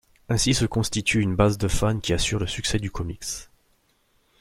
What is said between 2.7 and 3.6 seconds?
du comics.